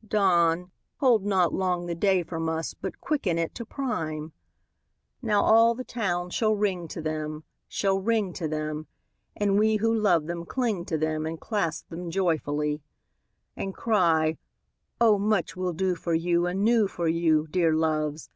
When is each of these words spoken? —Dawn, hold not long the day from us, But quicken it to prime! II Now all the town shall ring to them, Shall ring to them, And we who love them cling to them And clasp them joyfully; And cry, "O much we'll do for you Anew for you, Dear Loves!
—Dawn, 0.16 0.70
hold 0.98 1.24
not 1.26 1.52
long 1.52 1.86
the 1.86 1.94
day 1.96 2.22
from 2.22 2.48
us, 2.48 2.72
But 2.72 3.00
quicken 3.00 3.36
it 3.36 3.52
to 3.56 3.64
prime! 3.66 4.26
II 4.26 4.30
Now 5.22 5.42
all 5.42 5.74
the 5.74 5.82
town 5.82 6.30
shall 6.30 6.54
ring 6.54 6.86
to 6.86 7.02
them, 7.02 7.42
Shall 7.66 7.98
ring 7.98 8.32
to 8.34 8.46
them, 8.46 8.86
And 9.34 9.58
we 9.58 9.74
who 9.78 9.92
love 9.92 10.28
them 10.28 10.44
cling 10.44 10.84
to 10.84 10.98
them 10.98 11.26
And 11.26 11.40
clasp 11.40 11.88
them 11.88 12.12
joyfully; 12.12 12.80
And 13.56 13.74
cry, 13.74 14.38
"O 15.00 15.18
much 15.18 15.56
we'll 15.56 15.72
do 15.72 15.96
for 15.96 16.14
you 16.14 16.46
Anew 16.46 16.86
for 16.86 17.08
you, 17.08 17.48
Dear 17.50 17.74
Loves! 17.74 18.30